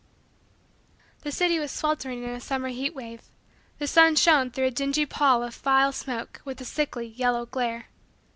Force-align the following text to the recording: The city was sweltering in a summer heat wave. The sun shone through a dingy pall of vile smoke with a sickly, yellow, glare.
The 1.21 1.31
city 1.31 1.59
was 1.59 1.69
sweltering 1.69 2.23
in 2.23 2.31
a 2.31 2.41
summer 2.41 2.69
heat 2.69 2.95
wave. 2.95 3.21
The 3.77 3.85
sun 3.85 4.15
shone 4.15 4.49
through 4.49 4.65
a 4.65 4.71
dingy 4.71 5.05
pall 5.05 5.43
of 5.43 5.53
vile 5.57 5.91
smoke 5.91 6.41
with 6.43 6.59
a 6.59 6.65
sickly, 6.65 7.05
yellow, 7.05 7.45
glare. 7.45 7.85